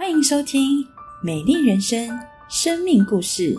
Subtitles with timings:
[0.00, 0.82] 欢迎收听
[1.22, 2.08] 《美丽人生》
[2.48, 3.54] 生命故事。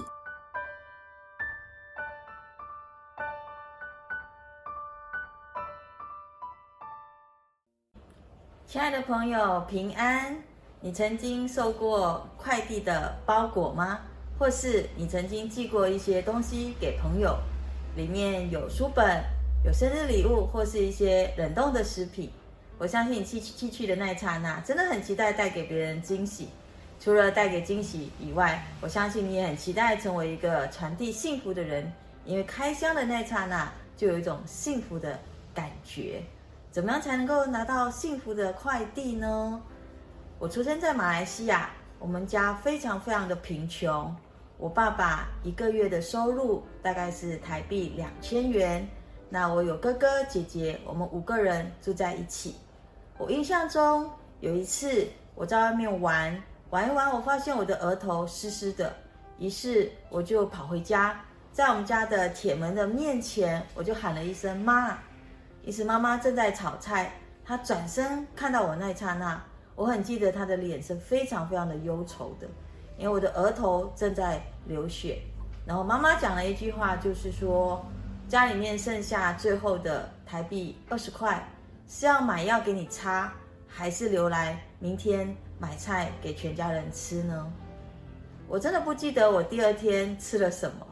[8.65, 10.35] 亲爱的朋友，平安！
[10.79, 13.99] 你曾经收过快递的包裹吗？
[14.39, 17.37] 或是你曾经寄过一些东西给朋友，
[17.95, 19.23] 里面有书本、
[19.63, 22.31] 有生日礼物，或是一些冷冻的食品？
[22.81, 26.49] 我相信你寄寄去的那一刹那，真的很期待带给别人惊喜。
[26.99, 31.93] 除了带给惊喜以外，我相信你也很期待成为一个传递幸福的人，
[32.25, 35.19] 因为开箱的那一刹那就有一种幸福的
[35.53, 36.23] 感觉。
[36.71, 39.61] 怎么样才能够拿到幸福的快递呢？
[40.39, 44.11] 我出生在马来西亚，我们家非常非常的贫穷。
[44.57, 48.83] 我爸爸一个月的收入大概是台币两千元。
[49.29, 52.55] 那我有哥哥姐姐，我们五个人住在一起。
[53.21, 56.35] 我印象中有一次我在外面玩，
[56.71, 58.91] 玩一玩，我发现我的额头湿湿的，
[59.37, 61.21] 于是我就跑回家，
[61.53, 64.97] 在我们家的铁门的面前，我就喊了一声妈。
[65.63, 67.13] 于是妈妈正在炒菜，
[67.45, 69.39] 她转身看到我那一刹那，
[69.75, 72.47] 我很记得她的脸是非常非常的忧愁的，
[72.97, 75.21] 因为我的额头正在流血。
[75.63, 77.85] 然后妈妈讲了一句话，就是说
[78.27, 81.47] 家里面剩下最后的台币二十块。
[81.93, 83.33] 是要买药给你擦，
[83.67, 87.51] 还是留来明天买菜给全家人吃呢？
[88.47, 90.87] 我真的不记得我第二天吃了什么，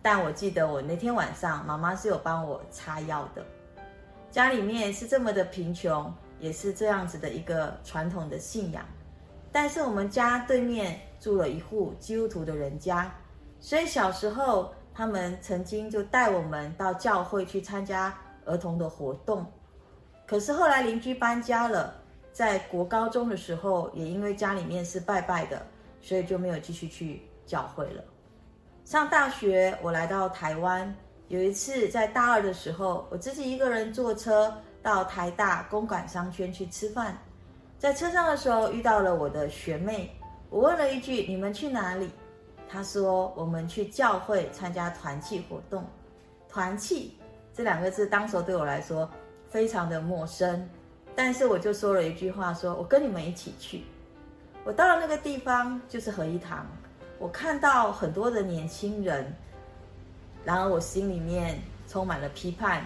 [0.00, 3.44] 但我记得我那天晚上妈妈是有帮我擦药的。
[4.30, 6.10] 家里面是这么的贫穷，
[6.40, 8.82] 也是这样子的一个传统的信仰。
[9.52, 13.14] 但是我们家对面住了一户基督徒的人家，
[13.60, 19.44] 所以小时候他们曾经就带我们到教会去参加儿童的活动。
[20.28, 21.94] 可是后来邻居搬家了，
[22.34, 25.66] 在国高中的时候，也因为家里面是拜拜的，
[26.02, 28.04] 所以就没有继续去教会了。
[28.84, 30.94] 上大学，我来到台湾，
[31.28, 37.16] 有一次在大二的时候，我自己一个人坐车到台大公馆商圈去吃饭，
[37.78, 40.14] 在车上的时候遇到了我的学妹，
[40.50, 42.10] 我问了一句：“你们去哪里？”
[42.68, 45.82] 她说：“我们去教会参加团契活动。”
[46.50, 47.16] 团契
[47.54, 49.08] 这两个字，当时对我来说。
[49.50, 50.68] 非常的陌生，
[51.16, 53.82] 但是我就说了一句话，说我跟你们一起去。
[54.64, 56.66] 我到了那个地方，就是合一堂，
[57.18, 59.34] 我看到很多的年轻人，
[60.44, 62.84] 然而我心里面充满了批判，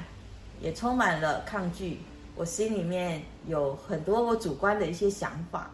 [0.61, 1.99] 也充满了抗拒。
[2.35, 5.71] 我心里面有很多我主观的一些想法。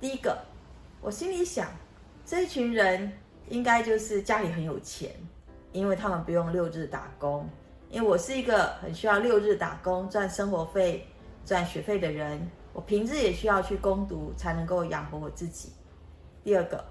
[0.00, 0.36] 第一个，
[1.00, 1.68] 我心里想，
[2.24, 3.12] 这一群人
[3.48, 5.10] 应该就是家里很有钱，
[5.70, 7.48] 因为他们不用六日打工。
[7.92, 11.06] 因为我是一个很需要六日打工赚生活费、
[11.44, 12.40] 赚学费的人，
[12.72, 15.70] 我平日也需要去攻读才能够养活我自己。
[16.42, 16.82] 第二个，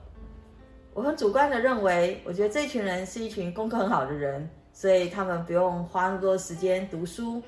[0.93, 7.41] 我很主观的认为，我觉得这群人是一群功课很好的人，所以他们不用花那么多时间读书。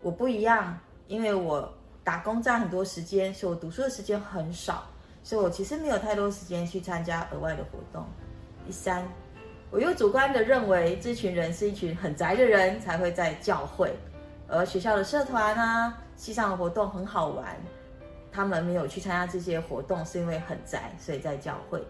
[0.00, 1.70] 我不一样，因为我
[2.02, 4.82] 打工占很多时间，所以我读书的时间很少，
[5.22, 8.02] 所以我其实没有太多时间去参加额外的活动。
[8.64, 9.06] 第三。
[9.74, 13.92] 我又主观的认为，这群人是一群很宅的人才会在教会，
[14.46, 17.56] 而学校的社团啊、系上的活动很好玩，
[18.30, 21.82] 他们没有去参加这些活动，是因为很宅，所以在教会。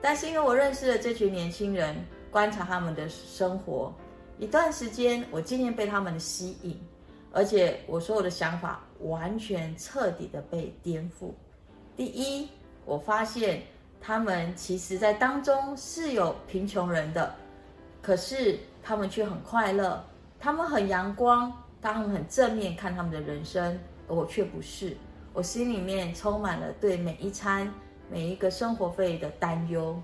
[0.00, 1.96] 但是因为我认识了这群年轻人，
[2.30, 3.92] 观察他们的生活
[4.38, 6.80] 一段时间，我渐渐被他们的吸引，
[7.32, 11.32] 而且我所有的想法完全彻底的被颠覆。
[11.96, 12.48] 第一，
[12.84, 13.60] 我发现。
[14.00, 17.34] 他们其实，在当中是有贫穷人的，
[18.00, 20.02] 可是他们却很快乐，
[20.38, 21.52] 他们很阳光，
[21.82, 23.78] 他们很正面看他们的人生，
[24.08, 24.96] 而我却不是。
[25.32, 27.72] 我心里面充满了对每一餐、
[28.10, 30.00] 每一个生活费的担忧。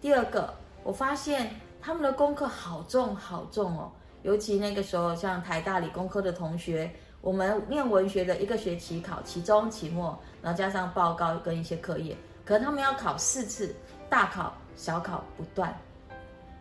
[0.00, 1.50] 第二个，我发现
[1.80, 6.90] 他们的功课好重好重哦，尤其那个时候，像台大理工科的同学，
[7.20, 12.16] 我们念文学的一个学期考期中、期末，然后加上报告跟一些课业。
[12.44, 13.74] 可能他们要考四次，
[14.10, 15.74] 大考小考不断。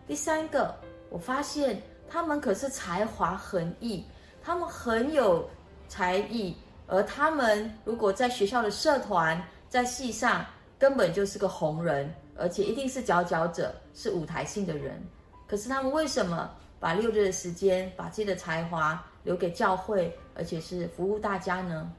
[0.07, 0.74] 第三个，
[1.09, 4.06] 我发现他们可是才华横溢，
[4.41, 5.50] 他们很有
[5.88, 6.56] 才艺，
[6.88, 10.45] 而他们如果在学校的社团、在戏上，
[10.80, 15.01] 根本就是个红人，而且一定是佼佼者，是舞台性的人。
[15.47, 21.91] 可是他们为什么把六日的时间，把自己的才华留给教会，而且是服务大家呢？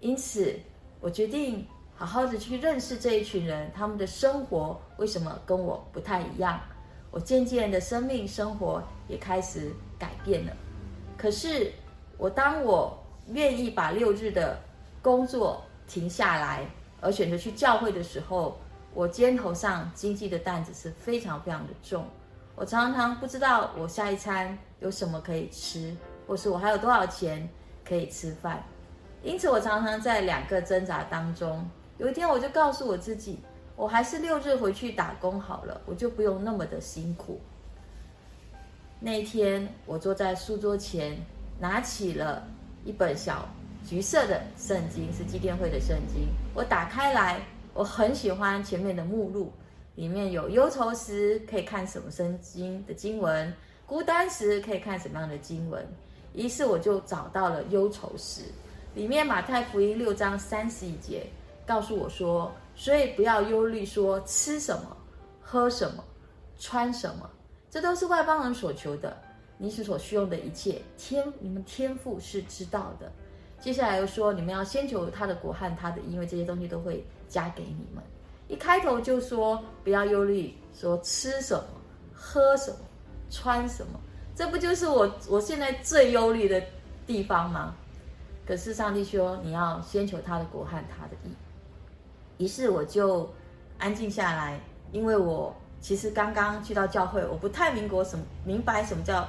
[0.00, 0.58] 因此，
[1.00, 1.64] 我决定。
[2.04, 6.60] 好好的去认识这一群人，他们的生活为什么跟我不太一样？
[7.10, 10.52] 我渐渐的生命生活也开始改变了。
[11.16, 11.70] 可是，
[12.18, 14.58] 我当我愿意把六日的
[15.00, 16.66] 工作停下来，
[17.00, 18.58] 而选择去教会的时候，
[18.94, 22.04] 我肩头上经济的担子是非常非常的重。
[22.56, 25.96] 我常常不知道我下一餐有什么可以吃，
[26.26, 27.48] 或是我还有多少钱
[27.84, 28.64] 可以吃饭。
[29.22, 31.64] 因此，我常常在两个挣扎当中。
[31.98, 33.38] 有一天，我就告诉我自己，
[33.76, 37.40] 我还是六日回去打工好了，我就不用那么的辛苦。
[38.98, 41.16] 那一天，我坐在书桌前，
[41.58, 42.46] 拿起了
[42.84, 43.48] 一本小
[43.86, 46.28] 橘色的圣经，是基甸会的圣经。
[46.54, 47.40] 我打开来，
[47.74, 49.52] 我很喜欢前面的目录，
[49.96, 53.52] 里面有忧愁时可以看什么圣经的经文，
[53.86, 55.86] 孤单时可以看什么样的经文。
[56.34, 58.42] 于是我就找到了忧愁时，
[58.94, 61.26] 里面马太福音六章三十一节
[61.66, 64.96] 告诉我说：“所以不要忧虑，说吃什么，
[65.40, 66.04] 喝什么，
[66.58, 67.28] 穿什么。”
[67.70, 69.16] 这都是外邦人所求的，
[69.56, 73.10] 你是所需用的一切，天你们天父是知道的。
[73.60, 78.02] 接下来又说，你们要先求他的国和他的，因为这些东西都会加给你们。
[78.48, 81.64] 一开头就说不要忧虑，说吃什么、
[82.12, 82.78] 喝什么、
[83.30, 84.00] 穿什么，
[84.34, 86.62] 这不就是我我现在最忧虑的
[87.06, 87.74] 地方吗？
[88.44, 91.32] 可是上帝说你要先求他的国和他的意，
[92.42, 93.32] 于是我就
[93.78, 94.58] 安静下来，
[94.90, 95.54] 因为我。
[95.84, 99.28] 其实刚刚去到教会，我不太明国什么明白什么叫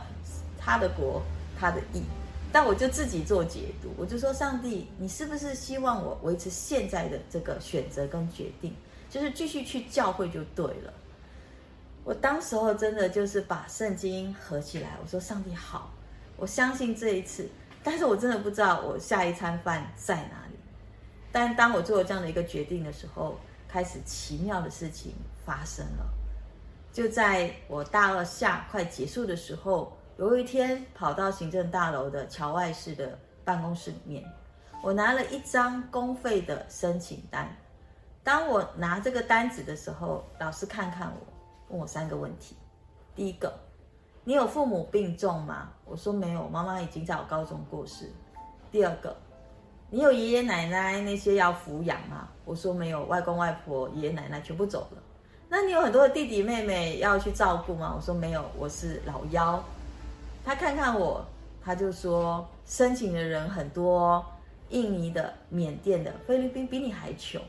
[0.56, 1.20] 他的国
[1.60, 2.04] 他的义，
[2.52, 8.72] 但我就自己做解读，我就说上帝，你是不是希望我维持现在的这个选择跟决定，
[9.10, 10.94] 就是继续去教会就对了。
[12.04, 15.90] 我当时候真的就是把圣经合起来，我说上帝好，
[16.38, 17.50] 我相信这一次，
[17.82, 20.43] 但是我真的不知道我下一餐饭在哪。
[21.34, 23.38] 但当我做了这样的一个决定的时候，
[23.68, 25.14] 开始奇妙的事情
[25.44, 26.06] 发生了。
[26.94, 34.24] 就在我大二下快结束的时候，有一天跑到行政大楼的桥外室的办公室里面，
[34.84, 37.50] 我拿了一张公费的申请单。
[38.24, 41.34] 当我拿这个单子的时候，老师看看我，
[41.70, 42.56] 问我三个问题：
[43.16, 43.52] 第一个，
[44.24, 45.72] 你有父母病重吗？
[45.84, 48.12] 我说没有，妈妈已经在我高中过世。
[48.72, 49.18] 第二个，
[49.94, 52.28] 你有爷爷奶奶那些要抚养吗？
[52.46, 54.98] 我说没有，外公外婆、爷爷奶奶全部走了。
[55.48, 57.94] 那你有很多的弟弟妹妹要去照顾吗？
[57.96, 59.64] 我说没有，我是老幺。
[60.44, 61.24] 他看看我，
[61.64, 64.26] 他就说申请的人很多，
[64.70, 67.40] 印尼的、缅甸的、菲律宾比你还穷。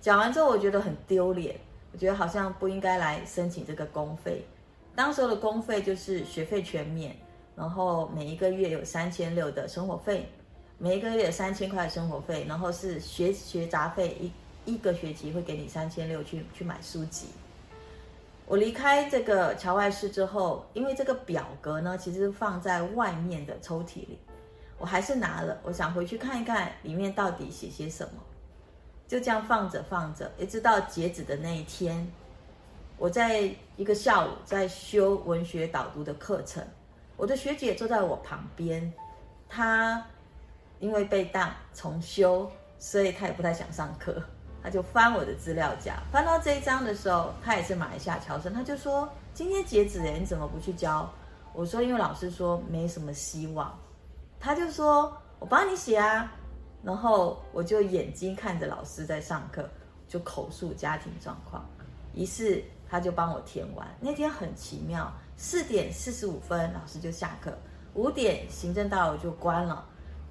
[0.00, 1.56] 讲完之后，我觉得很丢脸，
[1.92, 4.46] 我觉得好像不应该来申请这个公费。
[4.94, 7.16] 当时候的公费就是学费全免，
[7.56, 10.28] 然后每一个月有三千六的生活费，
[10.82, 14.32] 每一个月三千块生活费，然后是学学杂费一。
[14.66, 17.28] 一个学期会给你三千六去去买书籍。
[18.46, 24.18] 我离开这个桥外市之后，因为这个表格呢，其实放在外面的抽屉里，
[24.78, 25.58] 我还是拿了。
[25.64, 28.22] 我想回去看一看里面到底写些什么，
[29.08, 32.06] 就这样放着放着，一直到截止的那一天，
[32.98, 36.62] 我在一个下午在修文学导读的课程，
[37.16, 38.92] 我的学姐坐在我旁边，
[39.48, 40.06] 她
[40.80, 42.50] 因为被当重修，
[42.80, 44.20] 所以他也不太想上课。
[44.62, 51.08] 他就翻我的资料夹，翻到这一章的时候，他也是马来西亚侨生，他就说：“今天截止诶，你怎么不去交？”
[51.54, 53.72] 我说：“因为老师说没什么希望。”
[54.38, 56.30] 他就说：“我帮你写啊。”
[56.84, 59.66] 然后我就眼睛看着老师在上课，
[60.06, 61.66] 就口述家庭状况。
[62.14, 63.86] 于是他就帮我填完。
[63.98, 67.50] 那天很奇妙，四点四十五分老师就下课，
[67.94, 69.86] 五点行政大楼就关了，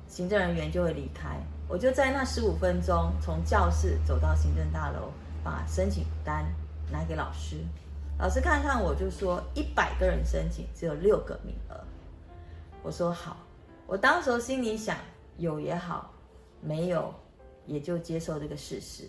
[0.09, 1.39] 行政人员就会离开。
[1.69, 5.11] 我就在那十五分钟，从教室走到行政大楼，
[5.43, 6.43] 把申请单
[6.91, 7.57] 拿给老师。
[8.17, 11.79] 老师看看我，就说一百个人申请，只有六个名额。
[12.81, 13.37] 我说好。
[13.85, 14.97] 我当时心里想，
[15.37, 16.11] 有也好，
[16.59, 17.13] 没有
[17.65, 19.07] 也就接受这个事实。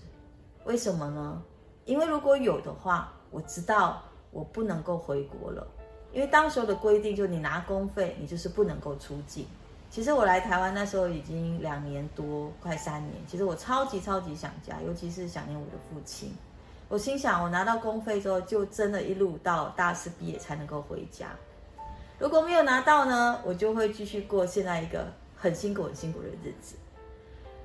[0.65, 1.43] 为什么呢？
[1.87, 5.67] 因为如果有的话，我知道我不能够回国了。
[6.13, 9.47] 因为当时的规定，就你拿公费，你就是不能够出境。
[9.91, 13.15] 其实我来台湾那时候已经两年多，快三年。
[13.27, 16.33] 其实我超级超级想家，尤其是想念我的父亲。
[16.89, 21.27] 我心想，我拿到公费之后，就真的一路到大四毕业才能够回家。
[22.21, 25.07] 如果没有拿到呢，我就会继续过现在一个
[25.37, 26.77] 很辛苦、很辛苦的日子。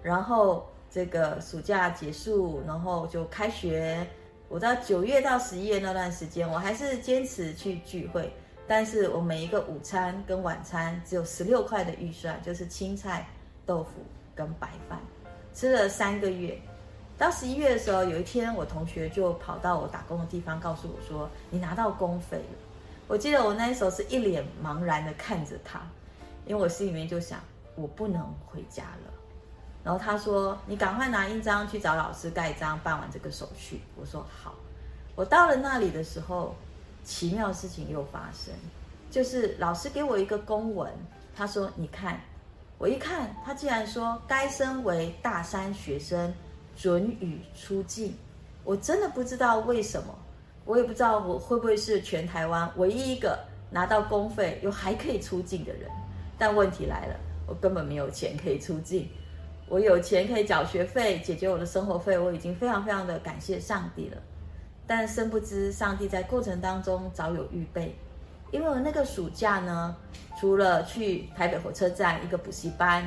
[0.01, 4.05] 然后这个暑假结束，然后就开学。
[4.50, 8.32] 我到九月到十一月那段时间，我还是坚持去聚会。
[8.67, 13.27] 但是我每一个午餐跟晚餐只有十六块的预算，就是青菜、
[13.65, 14.03] 豆腐
[14.34, 15.00] 跟白饭，
[15.53, 16.60] 吃了三个月。
[17.17, 22.57] 到十一月的时候，有一天我同学就跑到我打工的地方，告诉我说：“你拿到公费了。”
[23.07, 25.79] 我记得我那时候是一脸茫然的看着他，
[26.45, 27.39] 因为我心里面就想：
[27.75, 29.13] 我不能回家了。
[29.84, 34.55] 然后他说：“你赶快拿印章去找老师盖章，办完这个手续。”我说：“好。”
[35.15, 36.53] 我到了那里的时候，
[37.05, 38.53] 奇妙事情又发生，
[39.09, 40.91] 就是老师给我一个公文，
[41.33, 42.19] 他说：“你看。”
[42.77, 46.33] 我一看，他竟然说：“该生为大三学生，
[46.75, 48.13] 准予出境。”
[48.65, 50.13] 我真的不知道为什么，
[50.65, 53.39] 我也不知道我会不会是全台湾唯一一个
[53.71, 55.89] 拿到公费又还可以出境的人。
[56.38, 57.15] 但问题来了，
[57.47, 59.07] 我根本没有钱可以出境。
[59.69, 64.17] 我有钱可以缴学费，解决我的生活费，我已经非常非常的感谢上帝了。
[64.88, 67.98] 但深不知上帝在过程当中早有预备，
[68.51, 69.96] 因为我那个暑假呢，
[70.39, 73.04] 除了去台北火车站一个补习班，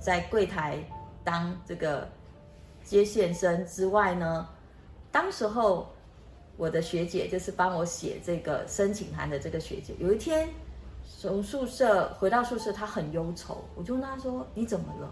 [0.00, 0.82] 在柜台
[1.22, 2.08] 当这个
[2.82, 4.48] 接线生之外呢，
[5.12, 5.88] 当时候
[6.56, 10.48] 我的学姐就是帮我写这个申请函的这个学姐，有一天
[11.20, 15.08] 从宿舍回到宿舍，她很忧愁，我就问她说：“你怎么了？”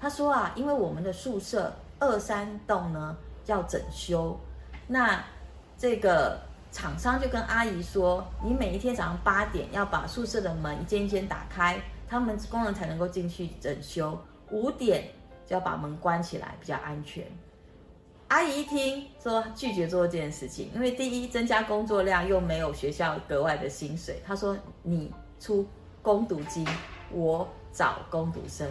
[0.00, 4.34] 她说：“啊，因为我们的宿舍二三栋呢要整修，
[4.86, 5.22] 那。”
[5.82, 11.76] 这个厂商就跟阿姨说：“你每一天早上八点要把宿舍的门一间一间打开，
[12.08, 14.16] 他们工人才能够进去整修。
[14.52, 15.08] 五点
[15.44, 17.24] 就要把门关起来，比较安全。”
[18.30, 24.22] 阿姨一听说拒绝做这件事情，因为第一增加工作量，又没有学校格外的薪水。
[24.24, 25.66] 她说：“你出
[26.00, 26.64] 攻读金，
[27.10, 28.70] 我找攻读生。”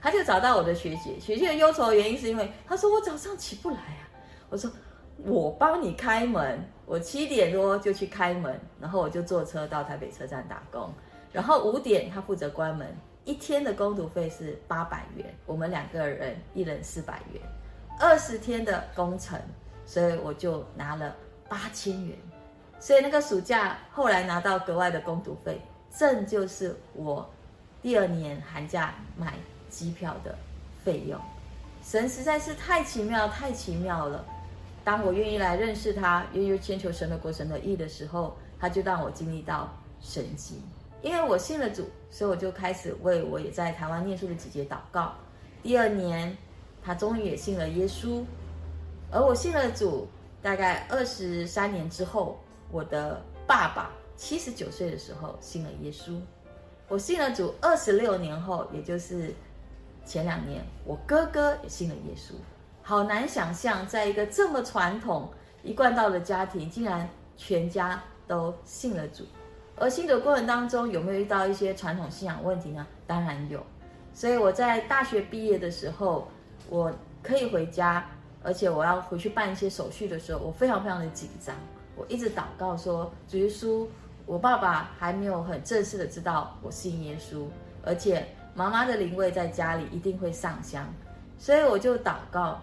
[0.00, 4.06] 他就找到我的学姐，学姐的忧愁的原因是因为她说：“我早上起不来啊。”
[4.48, 4.70] 我说。
[5.18, 10.92] 我帮你开门，我七点多就去开门，然后我就坐车到台北车站打工，
[11.32, 12.86] 然后五点他负责关门，
[13.24, 17.40] 一天的工读费是八百元，我们两个人一人四百元，
[18.00, 19.40] 二十天的工程，
[19.86, 21.14] 所以我就拿了
[21.48, 22.18] 八千元，
[22.80, 25.60] 所以那个暑假后来拿到格外的工读费，
[25.96, 27.30] 正就是我
[27.80, 29.34] 第二年寒假买
[29.68, 30.36] 机票的
[30.84, 31.20] 费用，
[31.84, 34.24] 神实在是太奇妙，太奇妙了。
[34.84, 40.60] 当我愿意来认识他，愿意千求神的国、神的意的时候，他就让我经历到神迹。
[41.02, 45.12] 因为我信了主，所以我就开始为我也在台湾念书的姐姐祷告。
[45.62, 46.36] 第二年，
[46.82, 48.22] 他终于也信了耶稣。
[49.10, 50.08] 而我信了主，
[50.40, 52.38] 大概二十三年之后，
[52.70, 56.18] 我的爸爸七十九岁的时候信了耶稣。
[56.88, 59.34] 我信了主二十六年后，也就是
[60.04, 62.34] 前两年，我哥哥也信了耶稣。
[62.84, 65.30] 好难想象，在一个这么传统、
[65.62, 69.24] 一贯道的家庭，竟然全家都信了主。
[69.76, 72.86] 而信主过程当中，有没有遇到一些传统信仰问题呢？
[73.06, 73.64] 当然有。
[74.12, 76.28] 所以我在大学毕业的时候，
[76.68, 78.04] 我可以回家，
[78.42, 81.54] 而且我要回去办一些手续的时候，我非常非常的紧张。
[81.94, 83.86] 我一直祷告说：“主耶稣，
[84.26, 87.44] 我爸爸还没有很正式的知道我信耶稣，
[87.84, 90.84] 而且妈妈的灵位在家里一定会上香。”
[91.38, 92.60] 所以我就祷告。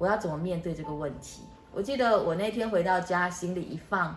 [0.00, 1.42] 我要怎么面对这个问题？
[1.70, 4.16] 我记得我那天回到家，行李一放，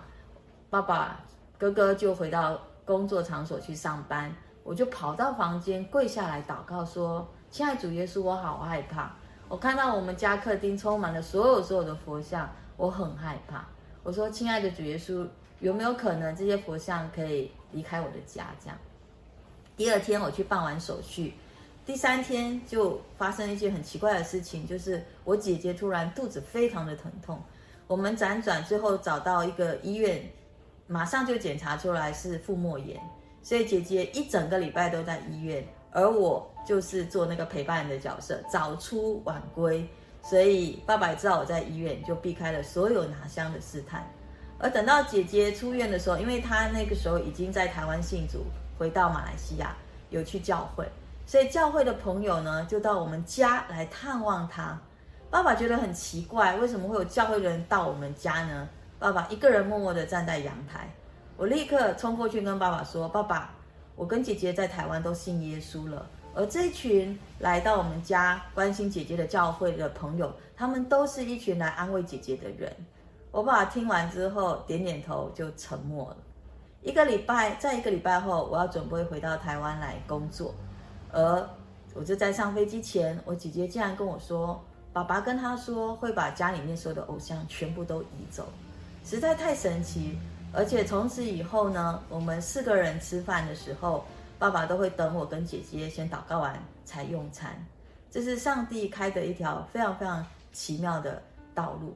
[0.69, 1.19] 爸爸、
[1.57, 9.11] 哥哥就回到工作场所去上班，我就跑到房间跪下来祷告说：“亲爱主耶稣，我好害怕。
[9.49, 13.65] 我看到我们家客厅充满了所有所有的佛像，我很害怕。
[14.03, 15.27] 我说：亲爱的主耶稣，
[15.59, 18.45] 有没有可能这些佛像可以离开我的家？
[18.63, 18.77] 这样。
[19.75, 21.33] 第二天我去办完手续。”
[21.85, 27.37] 第三天就发生一件很奇怪的事情，就是我姐姐突然肚子非常的疼痛，
[27.87, 30.25] 我们辗转最后找到一个医院，
[30.87, 32.97] 马上就检查出来是腹膜炎，
[33.41, 35.61] 所以姐姐一整个礼拜都在医院，
[35.91, 39.85] 而我就是做那个陪伴的角色，早出晚归，
[40.21, 44.09] 所以爸爸也知道我在医院，就避开了所有拿香的试探，
[44.57, 48.45] 而等到姐姐出院的时候，因为她那个时候已经在台湾信主，
[48.79, 49.75] 回到马来西亚
[50.11, 50.87] 有去教会。
[51.25, 54.80] 所以教会的朋友呢，就到我们家来探望他。
[55.30, 58.68] 爸爸觉得很奇怪，为什么会有教会的人到我们家呢？
[59.00, 60.88] 爸爸一个人默默的站在阳台。
[61.36, 63.50] 我立刻冲过去跟爸爸说：“爸爸，
[63.96, 66.06] 我跟姐姐在台湾都信耶稣了。
[66.36, 72.72] 而这群来到我们家关心姐姐的教会的朋友，他们都是一群来安慰姐姐的人。”
[73.32, 76.18] 我爸爸听完之后点点头，就沉默了。
[76.84, 80.53] 一个礼拜，在一个礼拜后，我要准备回到台湾来工作。
[81.13, 81.50] 而
[81.93, 88.48] 我就在上飞机前，我姐姐竟然跟我说，爸爸跟她说会把家里面所有的偶像全部都移走，
[89.05, 90.17] 实在太神奇。
[90.51, 94.05] 而且从此以后呢，我们四个人吃饭的时候，
[94.38, 97.55] 爸爸都会等我跟姐姐先祷告完才用餐。
[98.12, 101.22] 这是上帝开的一条非常非常奇妙的
[101.55, 101.96] 道路。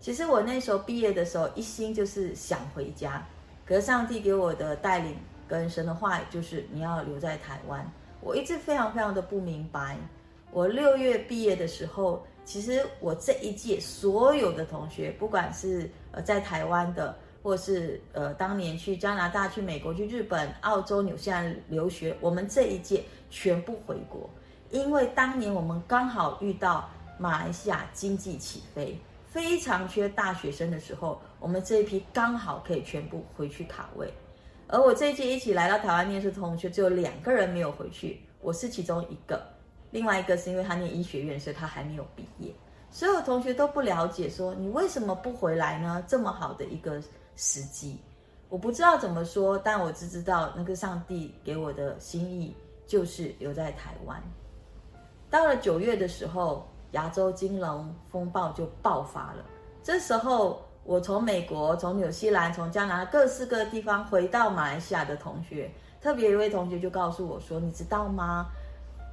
[0.00, 3.22] 其实我那时候毕业的时候，一心就是想回家，
[3.66, 5.14] 可是上帝给我的带领
[5.46, 7.86] 跟神的话，就是你要留在台湾。
[8.22, 9.96] 我一直非常非常的不明白，
[10.52, 24.30] 我六月毕业的时候，其实我这一届所有的同学，不管是呃在台湾的，或是呃当年去加拿大、去美国、去日本、澳洲、纽西兰留学，我们这一届全部回国，
[24.70, 26.88] 因为当年我们刚好遇到
[27.18, 34.12] 马来西亚经济起飞，非常缺大学生的时候，我们这一批刚好可以全部回去卡位。
[34.72, 39.38] 而我这一届一起来到台湾念书的同学，只有两个人没有回去，我是其中一个。
[39.90, 42.50] 另外一个是因为他念医学院，所以他还没有毕业。
[42.90, 46.02] 所有同学都不了解，说你为什么不回来呢？
[46.08, 46.98] 这么好的一个
[47.36, 47.98] 时机，
[48.48, 54.22] 我不知道怎么说，但我只知道那个上帝给我的心意就是留在台湾。
[55.28, 59.44] 到了九月的时候，亚洲金融风暴就爆发了。
[59.82, 65.70] 这时候，我从美国、从纽西兰、从加拿大各式各地方回到马来西亚的同学，
[66.00, 68.48] 特别一位同学就告诉我说：“你知道吗？”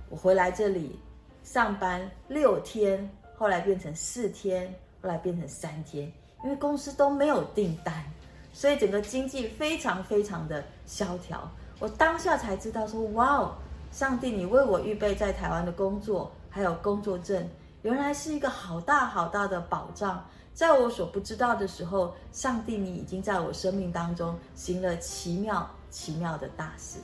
[0.10, 1.00] 我回来这里
[1.44, 3.08] 上班六天，
[3.38, 6.12] 后来变成四天，后来变成三天，
[6.44, 8.04] 因为公司都没有订单，
[8.52, 11.48] 所以整个经济非常非常的萧条。
[11.78, 13.54] 我当下才知道说，哇哦，
[13.92, 17.48] 上帝，你为我预备在台湾的工作还有工作证，
[17.84, 20.26] 原来是一个好大好大的保障。
[20.60, 27.00] 在我所不知道的时候，上帝你已经在我生命当中行了奇妙奇妙的大事。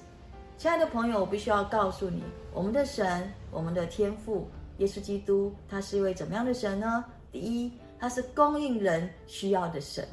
[0.57, 2.21] 亲爱的朋友，我必须要告诉你，
[2.51, 7.05] 我们的神，我们的天父耶稣基督，他是一位怎么样的神呢？
[7.31, 10.05] 第一，他是供应人需要的神。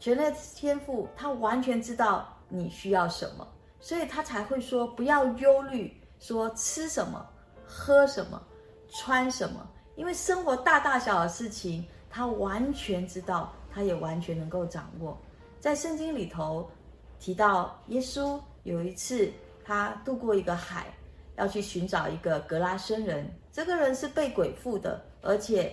[0.00, 3.46] 全能天父，他完全知道你需要什么，
[3.80, 7.22] 所以他才会说不要忧虑，说吃什么、
[7.66, 8.42] 喝什么、
[8.88, 15.18] 穿什么，因为生活大大小小的事情，他完全知道，他也完全能够掌握。
[15.58, 16.70] 在圣经里头
[17.18, 18.38] 提到耶稣。
[18.62, 19.30] 有一次，
[19.62, 20.86] 他渡过一个海，
[21.36, 23.30] 要去寻找一个格拉森人。
[23.52, 25.70] 这个人是被鬼附的，而且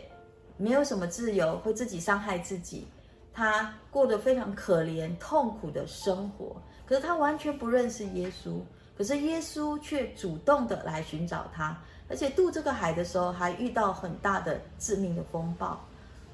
[0.58, 2.86] 没有什么自由，会自己伤害自己。
[3.34, 6.62] 他过得非常可怜、痛苦的生活。
[6.86, 8.60] 可是他完全不认识耶稣，
[8.98, 15.80] 可是耶稣却主动的来寻找他，而且渡这个海的时候，还遇到很大的致命的风暴。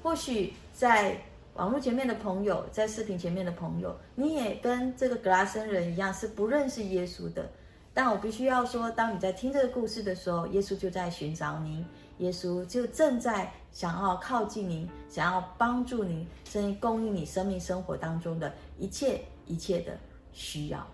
[0.02, 1.16] 或许在。
[1.54, 7.50] 网络前面的朋友，在视频前面的朋友，你也跟这个格拉森人一样，是不认识耶稣的。
[7.92, 11.84] 但我必须要说，当你在听这个故事的时候，耶稣就在寻找您，
[12.18, 19.98] 耶稣就正在想要靠近您，想要帮助您，甚至供应你生命生活当中的一切一切的
[20.32, 20.86] 需要。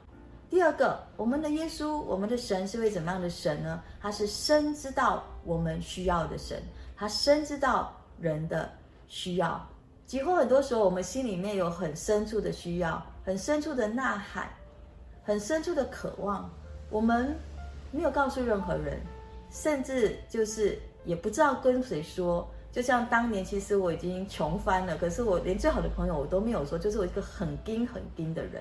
[0.48, 3.82] 第二个，我们的耶稣，我们的神是位怎么样的神呢？
[4.00, 6.62] 他是深知道我们需要的神，
[6.96, 8.72] 他深知道人的
[9.14, 9.64] 需要。
[10.06, 14.48] 几乎很多时候，我们心里面有很深处的需要，很深处的呐喊，
[15.22, 16.50] 很深处的渴望，
[16.90, 17.36] 我们
[17.92, 19.00] 没有告诉任何人，
[19.52, 22.46] 甚至就是也不知道跟谁说。
[22.72, 28.60] 就像当年，其实我已经穷翻了，可是我连最好的朋友我都没有说，就是我一个很硬很硬的人。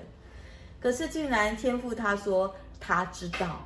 [0.80, 3.58] 可是竟然天父他说他知道，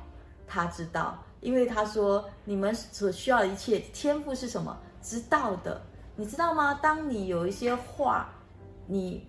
[0.47, 4.75] 他知道，因为他说你们所需要的一切，天赋是什么？
[5.03, 5.79] 知道的。
[6.19, 6.77] 你知道吗？
[6.83, 8.29] 当你有一些话，
[8.87, 9.25] 你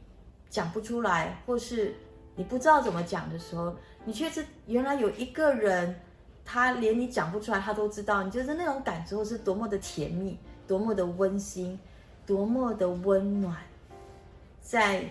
[0.49, 1.95] 讲不出来，或是
[2.35, 3.73] 你不知道怎么讲的时候，
[4.05, 5.95] 你却是原来有一个人，
[6.45, 8.25] 他连你讲不出来，他都知道。
[8.25, 11.79] 你觉得那种感受是多么的甜蜜，多么的温馨，
[12.27, 13.57] 多么的温暖。
[14.61, 15.05] 在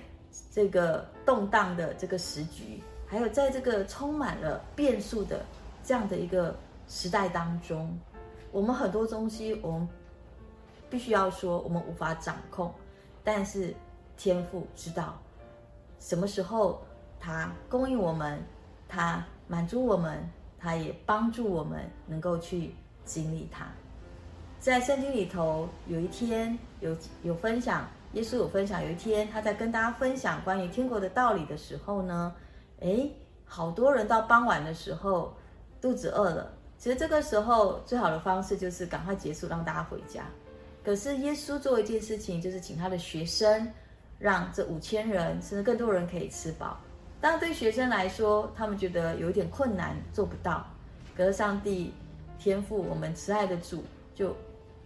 [0.51, 5.45] 这个动荡的这个时局，还有在这个充满了变数的
[5.81, 6.53] 这样的一个
[6.89, 7.97] 时代当中，
[8.51, 9.87] 我们很多东西，我们。
[10.89, 12.73] 必须要说，我们无法掌控，
[13.23, 13.73] 但是
[14.17, 15.17] 天赋知道
[15.99, 16.81] 什么时候
[17.19, 18.41] 他供应我们，
[18.87, 22.73] 他满足我们，他也帮助我们能够去
[23.05, 23.65] 经历它。
[24.59, 32.33] 在圣经里头，有一天有有分享，耶稣有分享，有一天他在跟大家分享关于天国的道理的时候呢，
[32.79, 33.09] 诶，
[33.45, 35.33] 好多人到傍晚的时候
[35.79, 40.25] 肚子饿了，其实这个时候最好的方式就是赶快结束，让大家回家。
[40.83, 43.71] 可是耶稣做一件事情，就是请他的学生，
[44.17, 46.79] 让这五千人甚至更多人可以吃饱。
[47.21, 50.65] 当，对学生来说，他们觉得有一点困难，做不到。
[51.15, 51.93] 可是上帝
[52.39, 53.83] 天赋我们慈爱的主，
[54.15, 54.35] 就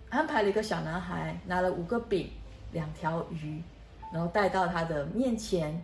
[0.09, 2.29] 安排了一个小男孩，拿了五个饼、
[2.71, 3.61] 两条鱼，
[4.11, 5.79] 然后带到他的面前。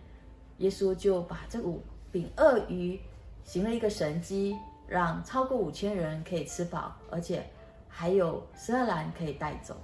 [0.58, 1.80] 耶稣就把这五
[2.12, 3.00] 饼二鱼
[3.44, 4.54] 行了一个神迹，
[4.86, 7.42] 让超过五千人可以吃饱，而且
[7.88, 9.74] 还有十二篮可以带走。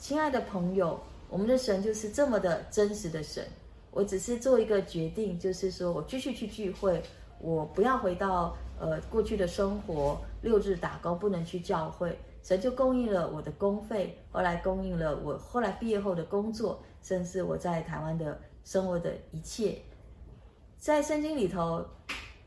[0.00, 3.46] 亲爱的朋友，我们的神就是这么的真实的神。
[3.90, 7.02] 我只是做一个决定，就是说我继续去聚会，
[7.38, 12.18] 我不要回到呃过去的生活，六日打工不能去教会。
[12.42, 19.76] 神就供应了我的公费，后来供应了我后来毕业后的工作，甚至我在台湾的生活的一切。
[20.78, 21.84] 在圣经里头，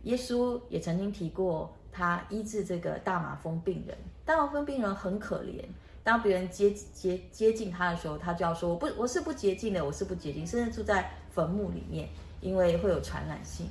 [0.05, 3.95] 耶稣也曾经提过，他医治这个大麻风病人。
[4.25, 5.63] 大麻风病人很可怜，
[6.03, 12.09] 当别人接接接近他的时候，他就要说：“我不，我是不洁净的，我是不洁净，甚至住在坟墓里面，
[12.41, 13.67] 因为会有传染性。”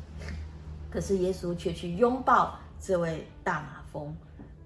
[0.91, 4.15] 可是耶稣却去拥抱这位大麻风，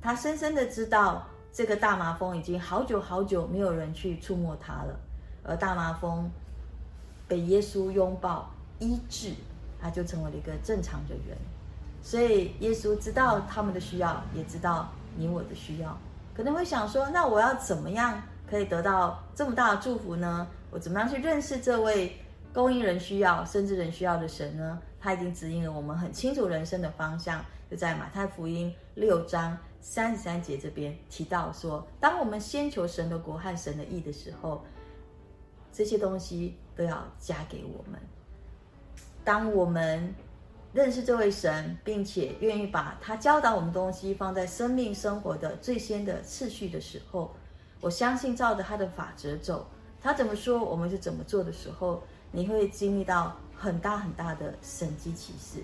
[0.00, 4.98] 他深深的知道这个大麻风已经好久好久没有人去触摸他了，
[5.42, 6.30] 而大麻风
[7.26, 8.48] 被耶稣拥抱
[8.78, 9.32] 医治，
[9.80, 11.36] 他就成为了一个正常的人。
[12.02, 15.98] 所以耶稣知道他们的需要，也知道你我的需要。
[16.36, 20.46] 可能会想说，那我要怎么样可以得到这么大的祝福呢？
[20.70, 22.14] 我怎么样去认识这位
[22.52, 24.78] 供应人需要，甚至人需要的神呢？
[25.00, 34.62] 他已经指引了我们很清楚人生的方向，就在马太福音六章三十三节这边提到说，当我们先求神的国和神的义的时候，
[35.72, 37.98] 这些东西都要加给我们。
[39.24, 40.14] 当我们
[40.76, 47.34] 认识这位神，并且愿意把他教导我们东西放在生命生活的最先的次序的时候，
[47.80, 49.66] 我相信照着他的法则走，
[50.02, 53.34] 他怎么说我们就怎么做的时候，你会经历到。
[53.58, 55.62] 很大很大的神迹启示，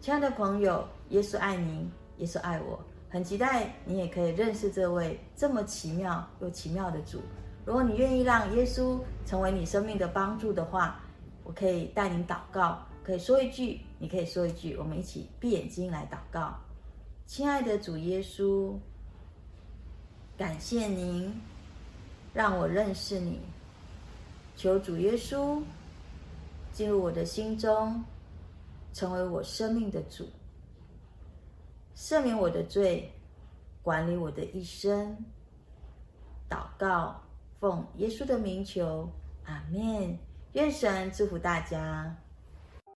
[0.00, 2.76] 亲爱的朋友，耶稣爱您，耶稣爱我，
[3.08, 7.20] 很期待你也可以认识这位这么奇妙又奇妙的主。
[7.64, 10.98] 如果你愿意让耶稣成为你生命的帮助的话，
[11.44, 16.56] 我可以带您祷告，可以说一句，你可以说一句，我们一起闭眼睛来祷告。
[17.26, 18.78] 亲爱的主耶稣，
[20.38, 21.34] 感谢您
[22.32, 23.40] 让我认识你，
[24.56, 25.60] 求主耶稣。
[26.72, 28.00] 进入我的心中，
[28.92, 30.24] 成为我生命的主，
[31.96, 33.12] 赦免我的罪，
[33.82, 35.16] 管理我的一生。
[36.48, 37.20] 祷告，
[37.58, 39.10] 奉耶稣的名求，
[39.46, 40.16] 阿门。
[40.52, 42.16] 愿神祝福大家。